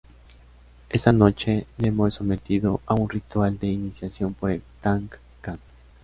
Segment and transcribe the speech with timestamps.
[0.89, 5.59] Esa noche, Nemo es sometido a un ritual de iniciación por el Tank Gang.